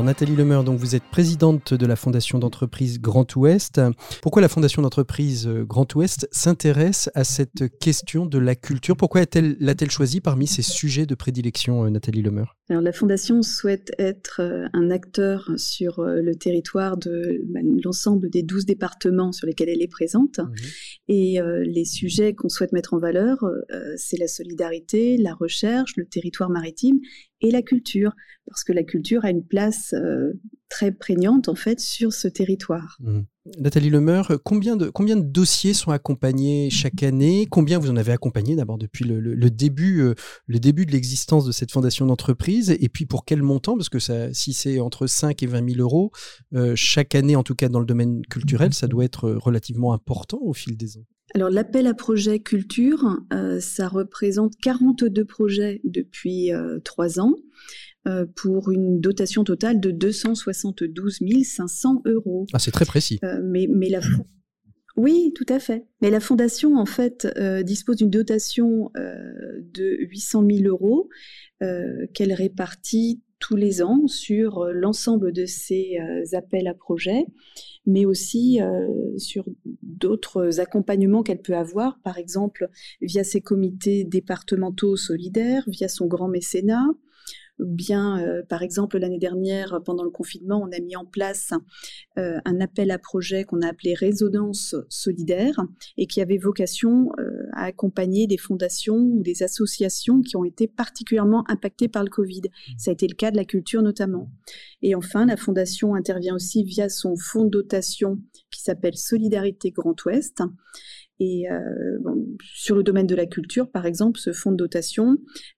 [0.06, 3.80] Nathalie Lemeur, donc vous êtes présidente de la fondation d'entreprise Grand Ouest.
[4.22, 8.96] Pourquoi la fondation d'entreprise euh, Grand Ouest s'intéresse à cette question de la culture?
[8.96, 12.56] Pourquoi l'a-t-elle choisi parmi ses sujets de prédilection, euh, Nathalie Lemeur?
[12.68, 18.44] Alors la fondation souhaite être euh, un acteur sur le territoire de bah, l'ensemble des
[18.44, 20.38] 12 départements sur lesquels elle est présente.
[20.38, 20.52] Mmh.
[21.08, 23.38] Et les sujets qu'on souhaite mettre en valeur,
[23.96, 26.98] c'est la solidarité, la recherche, le territoire maritime
[27.40, 28.12] et la culture,
[28.46, 30.32] parce que la culture a une place euh,
[30.68, 32.96] très prégnante en fait sur ce territoire.
[33.00, 33.20] Mmh.
[33.58, 37.46] Nathalie Lemeur, combien de, combien de dossiers sont accompagnés chaque année?
[37.48, 40.14] Combien vous en avez accompagné d'abord depuis le, début, euh,
[40.46, 42.76] le début de l'existence de cette fondation d'entreprise?
[42.80, 43.76] Et puis pour quel montant?
[43.76, 43.98] Parce que
[44.32, 46.10] si c'est entre 5 et 20 000 euros,
[46.54, 50.38] euh, chaque année, en tout cas dans le domaine culturel, ça doit être relativement important
[50.42, 51.04] au fil des ans.
[51.34, 57.34] Alors l'appel à projet culture, euh, ça représente 42 projets depuis euh, trois ans
[58.06, 62.46] euh, pour une dotation totale de 272 500 euros.
[62.52, 63.18] Ah, c'est très précis.
[63.42, 64.00] mais, mais la
[64.96, 65.84] oui, tout à fait.
[66.00, 67.28] Mais la fondation, en fait,
[67.66, 71.10] dispose d'une dotation de 800 000 euros
[71.60, 75.98] qu'elle répartit tous les ans sur l'ensemble de ces
[76.32, 77.26] appels à projets
[77.86, 79.44] mais aussi euh, sur
[79.82, 82.68] d'autres accompagnements qu'elle peut avoir, par exemple
[83.00, 86.86] via ses comités départementaux solidaires, via son grand mécénat,
[87.58, 91.52] bien, euh, par exemple, l'année dernière, pendant le confinement, on a mis en place
[92.18, 95.60] euh, un appel à projet qu'on a appelé Résonance solidaire
[95.96, 100.68] et qui avait vocation euh, à accompagner des fondations ou des associations qui ont été
[100.68, 102.42] particulièrement impactées par le Covid.
[102.76, 104.30] Ça a été le cas de la culture notamment.
[104.82, 108.18] Et enfin, la fondation intervient aussi via son fonds de dotation
[108.50, 110.42] qui s'appelle Solidarité Grand Ouest
[111.18, 111.98] et euh,
[112.42, 115.16] sur le domaine de la culture, par exemple, ce fonds de dotation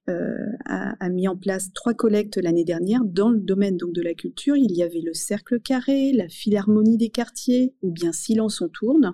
[0.09, 0.33] euh,
[0.65, 3.03] a, mis en place trois collectes l'année dernière.
[3.03, 6.97] Dans le domaine donc de la culture, il y avait le Cercle Carré, la Philharmonie
[6.97, 9.13] des quartiers ou bien Silence on tourne,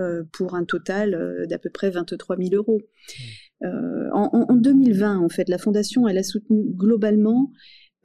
[0.00, 2.80] euh, pour un total d'à peu près 23 000 euros.
[3.62, 7.52] En, en, 2020, en fait, la fondation elle a soutenu globalement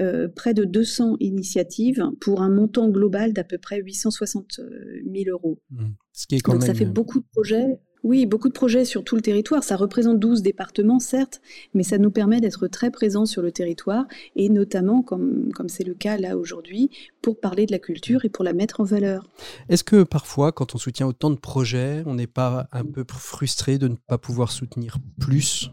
[0.02, 4.60] euh, près de 200 initiatives pour un montant global d'à peu près 860
[5.06, 5.60] 000 euros.
[5.72, 5.86] Mmh.
[6.12, 7.80] Ce qui est quand Donc ça fait beaucoup de projets.
[8.06, 9.64] Oui, beaucoup de projets sur tout le territoire.
[9.64, 11.42] Ça représente 12 départements, certes,
[11.74, 14.06] mais ça nous permet d'être très présents sur le territoire
[14.36, 16.92] et notamment, comme comme c'est le cas là aujourd'hui,
[17.24, 19.28] pour parler de la culture et pour la mettre en valeur.
[19.70, 23.80] Est-ce que parfois, quand on soutient autant de projets, on n'est pas un peu frustré
[23.80, 25.72] de ne pas pouvoir soutenir plus?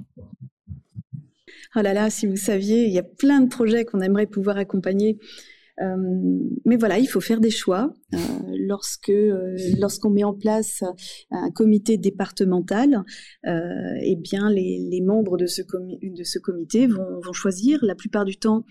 [1.75, 4.59] Oh là là, si vous saviez, il y a plein de projets qu'on aimerait pouvoir
[4.59, 5.19] accompagner
[5.81, 5.97] euh,
[6.65, 7.93] mais voilà, il faut faire des choix.
[8.15, 8.19] Euh,
[8.59, 10.85] lorsque euh, lorsqu'on met en place
[11.31, 13.05] un comité départemental,
[13.45, 15.63] eh bien les, membres de ce,
[16.39, 17.79] comité vont, choisir.
[17.83, 18.65] La plupart du temps,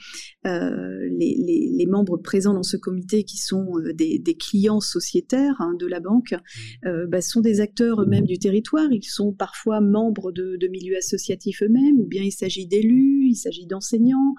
[0.43, 6.35] les, membres présents dans ce comité, qui sont des, clients sociétaires hein, de la banque,
[6.83, 8.87] bah, sont des acteurs eux-mêmes du territoire.
[8.91, 13.65] Ils sont parfois membres de milieux associatifs eux-mêmes, ou bien il s'agit d'élus, il s'agit
[13.65, 14.35] d'enseignants.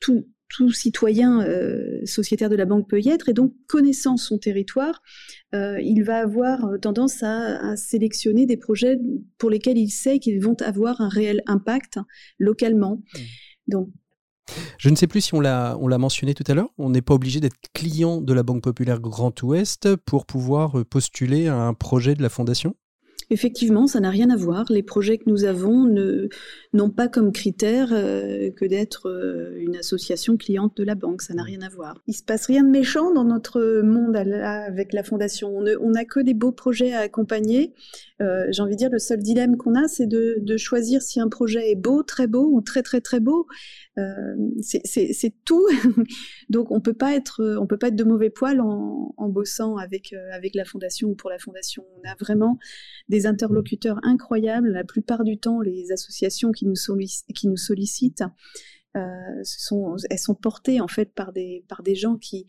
[0.00, 4.38] Tout, tout citoyen euh, sociétaire de la banque peut y être, et donc connaissant son
[4.38, 5.02] territoire,
[5.54, 8.98] euh, il va avoir euh, tendance à, sélectionner des projets
[9.38, 11.98] pour lesquels il sait qu'ils vont avoir un réel impact
[12.38, 12.96] localement.
[12.96, 13.18] Mmh.
[13.68, 13.88] Donc,
[14.76, 17.00] je ne sais plus si on l'a, on l'a mentionné tout à l'heure, on n'est
[17.00, 21.74] pas obligé d'être client de la Banque Populaire Grand Ouest pour pouvoir postuler à un
[21.74, 22.74] projet de la Fondation?
[23.30, 24.66] Effectivement, ça n'a rien à voir.
[24.70, 25.88] Les projets que nous avons
[26.72, 31.22] n'ont pas comme critère euh, que d'être euh, une association cliente de la banque.
[31.22, 32.00] Ça n'a rien à voir.
[32.06, 35.62] Il se passe rien de méchant dans notre monde avec la fondation.
[35.80, 37.74] On n'a que des beaux projets à accompagner.
[38.20, 41.28] Euh, j'ai envie de dire, le seul dilemme qu'on a, c'est de, choisir si un
[41.28, 43.46] projet est beau, très beau ou très très très beau.
[44.60, 45.66] C'est tout.
[46.50, 49.76] Donc on peut pas être, on peut pas être de mauvais poil en, en bossant
[49.76, 51.84] avec avec la fondation ou pour la fondation.
[51.98, 52.58] On a vraiment
[53.12, 54.72] des interlocuteurs incroyables.
[54.72, 56.74] La plupart du temps, les associations qui nous,
[57.34, 58.24] qui nous sollicitent,
[58.96, 62.46] euh, sont, elles sont portées en fait par des par des gens qui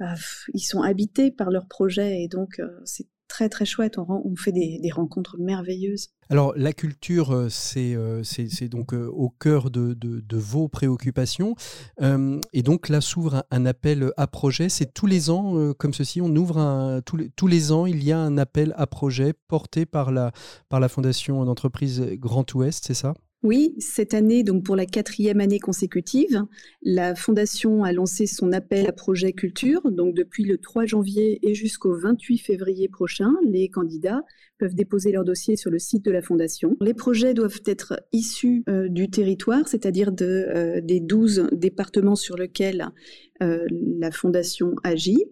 [0.00, 0.06] euh,
[0.54, 3.98] ils sont habités par leur projet et donc euh, c'est très très chouette.
[3.98, 6.08] On, fait des, rencontres merveilleuses.
[6.30, 9.96] Alors la culture, euh, c'est donc au cœur de,
[10.32, 11.54] vos préoccupations.
[12.00, 14.68] et donc là s'ouvre un, appel à projet.
[14.68, 16.20] C'est tous les ans comme ceci.
[16.20, 19.34] On ouvre un, tous, les, tous les ans, il y a un appel à projet
[19.48, 20.32] porté par la,
[20.68, 23.14] par la Fondation d'entreprise Grand Ouest, c'est ça?
[23.44, 26.44] Oui, cette année, donc pour la quatrième année consécutive,
[26.82, 29.92] la Fondation a lancé son appel à projet culture.
[29.92, 34.24] Donc depuis le 3 janvier et jusqu'au 28 février prochain, les candidats
[34.58, 36.76] peuvent déposer leur dossier sur le site de la Fondation.
[36.80, 42.88] Les projets doivent être issus euh, du territoire, c'est-à-dire euh, des 12 départements sur lesquels
[43.40, 45.24] euh, la Fondation agit.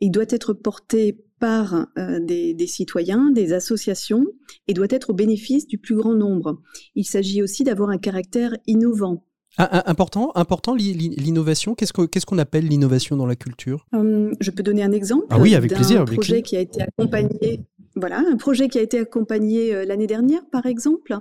[0.00, 4.24] Il doit être porté par euh, des, citoyens, des associations,
[4.66, 6.60] et doit être au bénéfice du plus grand nombre.
[6.94, 9.24] Il s'agit aussi d'avoir un caractère innovant.
[9.56, 11.74] Ah, important, important l'innovation.
[11.74, 13.86] Qu'est-ce qu'on appelle l'innovation dans la culture?
[13.92, 15.26] Hum, Je peux donner un exemple.
[15.30, 16.02] Ah oui, avec plaisir.
[16.02, 17.60] Un projet qui a été accompagné.
[17.96, 21.16] Voilà, un projet qui a été accompagné euh, l'année dernière, par exemple.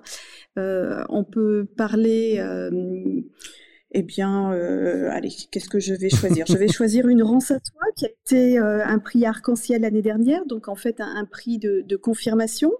[0.60, 2.40] Euh, on peut parler
[4.00, 6.46] eh bien, euh, allez, qu'est-ce que je vais choisir?
[6.46, 10.04] Je vais choisir une Rance à toi qui a été euh, un prix arc-en-ciel l'année
[10.04, 12.72] dernière, donc en fait un, prix de, confirmation.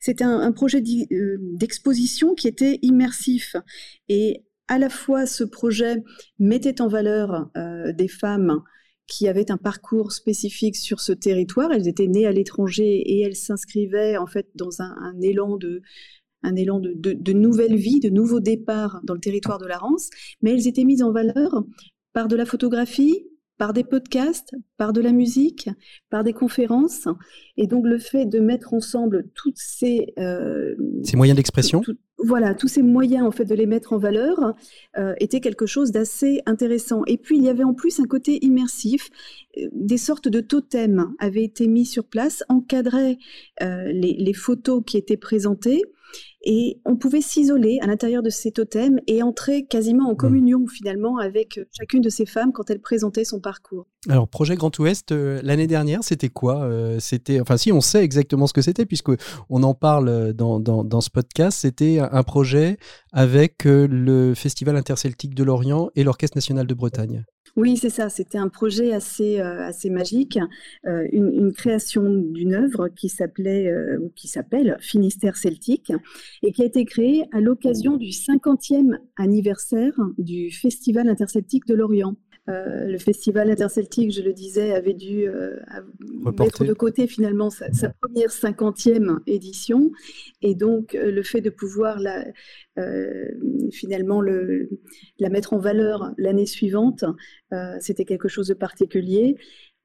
[0.00, 3.56] C'était un, projet euh, d'exposition qui était immersif
[4.08, 6.02] et à la fois ce projet
[6.38, 7.50] mettait en valeur
[7.92, 8.62] des femmes
[9.06, 11.72] qui avaient un parcours spécifique sur ce territoire.
[11.72, 15.82] Elles étaient nées à l'étranger et elles s'inscrivaient en fait dans un élan de
[16.44, 20.10] un élan de, nouvelle vie, de nouveaux départs dans le territoire de la Rance,
[20.42, 21.64] mais elles étaient mises en valeur
[22.12, 23.26] par de la photographie,
[23.58, 25.70] par des podcasts, par de la musique,
[26.10, 27.08] par des conférences.
[27.56, 30.12] Et donc le fait de mettre ensemble toutes ces...
[30.18, 31.82] Euh, ces moyens d'expression
[32.18, 34.54] Voilà, tous ces moyens en fait de les mettre en valeur
[34.96, 37.02] euh, était quelque chose d'assez intéressant.
[37.06, 39.10] Et puis il y avait en plus un côté immersif.
[39.58, 43.18] Euh, des sortes de totems avaient été mis sur place, encadraient
[43.60, 45.82] les, les, photos qui étaient présentées
[46.42, 50.16] Et on pouvait s'isoler à l'intérieur de ces totems et entrer quasiment en mmh.
[50.16, 53.86] communion finalement avec euh, chacune de ces femmes quand elle présentait son parcours.
[54.10, 58.04] Alors, projet Grand Ouest, euh, l'année dernière, c'était quoi euh, C'était, enfin, si on sait
[58.04, 59.10] exactement ce que c'était, puisque
[59.48, 62.78] on en parle dans, dans, ce podcast, c'était un projet
[63.12, 67.24] avec le Festival interceltique de l'Orient et l'Orchestre national de Bretagne.
[67.56, 68.08] Oui, c'est ça.
[68.08, 70.40] C'était un projet assez, euh, magique,
[70.86, 73.12] euh, une, création d'une œuvre qui
[74.16, 75.92] qui s'appelle Finistère celtique
[76.42, 82.16] et qui a été créée à l'occasion du 50e anniversaire du Festival interceltique de l'Orient.
[82.50, 85.56] Euh, le festival interceltique, je le disais, avait dû euh,
[86.38, 87.70] mettre de côté finalement sa,
[88.02, 89.90] première cinquantième édition.
[90.42, 92.24] Et donc, euh, le fait de pouvoir la,
[93.72, 94.68] finalement le,
[95.18, 97.04] la mettre en valeur l'année suivante,
[97.78, 99.36] c'était quelque chose de particulier.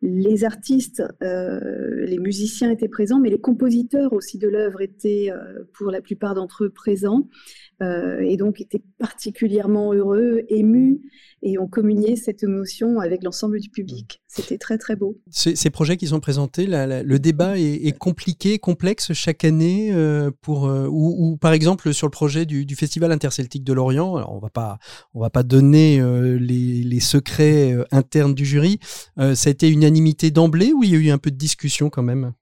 [0.01, 5.29] Les artistes, les musiciens étaient présents, mais les compositeurs aussi de l'œuvre étaient
[5.73, 7.27] pour la plupart d'entre eux présents.
[7.81, 10.99] Euh, et donc étaient particulièrement heureux, émus,
[11.41, 14.21] et ont communié cette émotion avec l'ensemble du public.
[14.27, 15.17] C'était très très beau.
[15.29, 20.87] Ces, projets qui sont présentés, le débat est, compliqué, complexe chaque année, euh, pour, euh,
[20.91, 24.77] ou, par exemple sur le projet du, Festival interceltique de l'Orient, on va pas,
[25.13, 26.01] on va pas donner
[26.39, 28.79] les, les, secrets internes du jury,
[29.17, 32.03] ça a été unanimité d'emblée ou il y a eu un peu de discussion quand
[32.03, 32.33] même?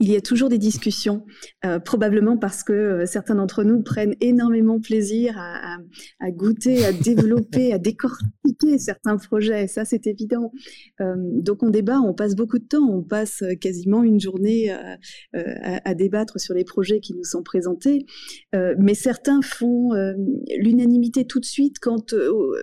[0.00, 1.24] Il y a toujours des discussions,
[1.64, 5.78] euh, probablement parce que euh, certains d'entre nous prennent énormément plaisir à,
[6.30, 9.66] goûter, à développer, à décortiquer certains projets.
[9.66, 10.52] Ça, c'est évident.
[11.00, 14.70] Euh, donc, on débat, on passe beaucoup de temps, on passe quasiment une journée
[15.32, 18.06] à, débattre sur les projets qui nous sont présentés.
[18.52, 19.90] mais certains font
[20.58, 22.04] l'unanimité tout de suite quant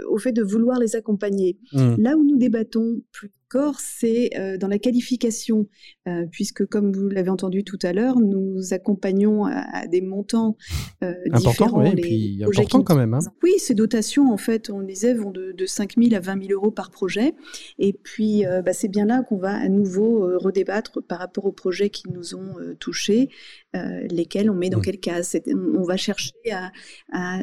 [0.10, 1.58] au, fait de vouloir les accompagner.
[1.74, 1.95] Mmh.
[2.00, 3.32] Là où nous débattons plus
[3.78, 5.68] c'est euh, dans la qualification,
[6.08, 10.56] euh, puisque comme vous l'avez entendu tout à l'heure, nous accompagnons à, des montants
[11.04, 11.82] euh, différents.
[11.82, 13.14] Oui, et puis important quand même.
[13.14, 13.20] Hein.
[13.43, 16.47] Oui, ces dotations, en fait, on les disait, vont de, de 5 000 à 20
[16.47, 17.34] 000 euros par projet.
[17.78, 21.89] Et puis, bah, c'est bien là qu'on va à nouveau redébattre par rapport aux projets
[21.89, 23.30] qui nous ont touchés,
[23.74, 24.82] lesquels on met dans mmh.
[24.82, 25.38] quelle case.
[25.78, 26.72] On va chercher à,
[27.11, 27.39] à,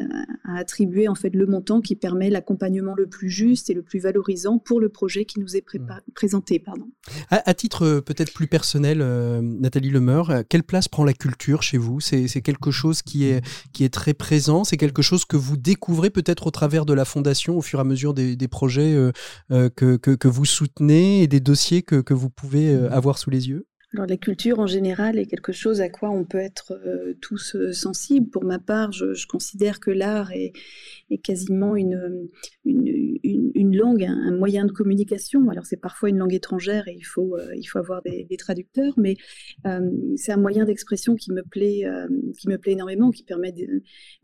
[0.56, 4.58] attribuer en fait le montant qui permet l'accompagnement le plus juste et le plus valorisant
[4.58, 5.64] pour le projet qui nous est.
[5.74, 6.58] Mmh présenté.
[6.58, 6.88] Pardon.
[7.30, 11.62] À, titre euh, peut-être plus personnel, euh, Nathalie Lemeur, euh, quelle place prend la culture
[11.62, 12.00] chez vous?
[12.00, 14.64] C'est quelque chose qui est, qui est très présent?
[14.64, 17.82] C'est quelque chose que vous découvrez peut-être au travers de la fondation au fur et
[17.82, 18.96] à mesure des, projets
[19.50, 23.66] que, que, vous soutenez et des dossiers que, que vous pouvez avoir sous les yeux?
[23.94, 27.54] Alors la culture en général est quelque chose à quoi on peut être euh, tous
[27.54, 28.28] euh, sensibles.
[28.28, 30.52] Pour ma part, je, considère que l'art est,
[31.22, 32.28] quasiment une,
[32.64, 35.48] une, langue, un, moyen de communication.
[35.50, 38.92] Alors c'est parfois une langue étrangère et il faut, euh, il faut avoir des, traducteurs,
[38.98, 39.16] mais
[40.16, 41.84] c'est un moyen d'expression qui me plaît,
[42.38, 43.54] qui me plaît énormément, qui permet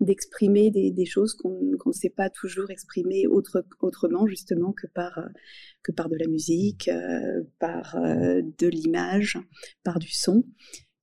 [0.01, 5.19] d'exprimer des, choses qu'on ne sait pas toujours exprimer autre, autrement, justement que par
[5.83, 9.39] que par de la musique, euh, par euh, de l'image,
[9.85, 10.45] par du son.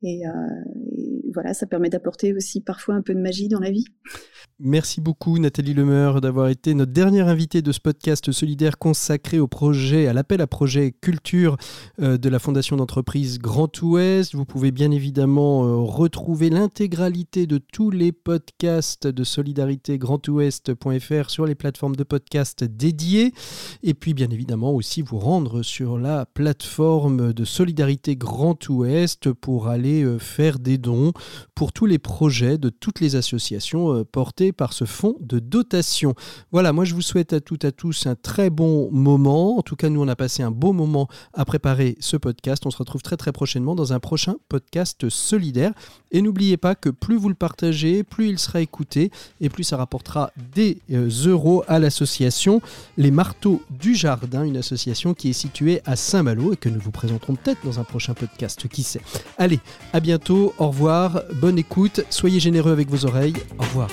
[0.02, 0.32] Et, euh,
[0.98, 3.86] et, voilà, ça permet d'apporter aussi parfois un peu de magie dans la vie.
[4.62, 9.48] Merci beaucoup Nathalie Lemeur d'avoir été notre dernière invitée de ce podcast solidaire consacré au
[9.48, 11.56] projet, à l'appel à projet culture
[12.02, 14.36] euh, de la Fondation d'entreprise Grand Ouest.
[14.36, 21.46] Vous pouvez bien évidemment euh, retrouver l'intégralité de tous les podcasts de solidarité grandouest.fr sur
[21.46, 23.32] les plateformes de podcasts dédiées
[23.82, 29.68] et puis bien évidemment aussi vous rendre sur la plateforme de solidarité Grand Ouest pour
[29.68, 31.14] aller euh, faire des dons
[31.56, 36.16] pour tous les projets de toutes les associations portées par ce fonds de dotation.
[36.52, 39.58] Voilà, moi je vous souhaite à toutes et à tous un très bon moment.
[39.58, 42.66] En tout cas, nous on a passé un beau moment à préparer ce podcast.
[42.66, 45.74] On se retrouve très très prochainement dans un prochain podcast solidaire.
[46.12, 49.12] Et n'oubliez pas que plus vous le partagez, plus il sera écouté
[49.42, 52.62] et plus ça rapportera des euh, euros à l'association
[52.98, 56.92] Les Marteaux du Jardin, une association qui est située à Saint-Malo et que nous vous
[56.92, 59.02] présenterons peut-être dans un prochain podcast, qui sait.
[59.38, 59.60] Allez,
[59.94, 63.90] à bientôt, au revoir, bonne écoute, soyez généreux avec vos oreilles, au revoir.